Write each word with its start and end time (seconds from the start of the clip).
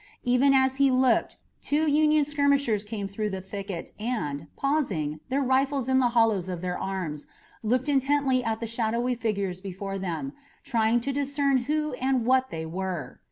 Even 0.23 0.51
as 0.55 0.77
he 0.77 0.89
looked, 0.89 1.37
two 1.61 1.87
Union 1.87 2.25
skirmishers 2.25 2.83
came 2.83 3.07
through 3.07 3.29
the 3.29 3.39
thicket 3.39 3.91
and, 3.99 4.47
pausing, 4.55 5.19
their 5.29 5.43
rifles 5.43 5.87
in 5.87 5.99
the 5.99 6.07
hollows 6.17 6.49
of 6.49 6.61
their 6.61 6.75
arms, 6.75 7.27
looked 7.61 7.87
intently 7.87 8.43
at 8.43 8.59
the 8.59 8.65
shadowy 8.65 9.13
figures 9.13 9.61
before 9.61 9.99
them, 9.99 10.33
trying 10.63 10.99
to 11.01 11.11
discern 11.13 11.57
who 11.69 11.93
and 12.01 12.25
what 12.25 12.49
they 12.49 12.65
were. 12.65 13.19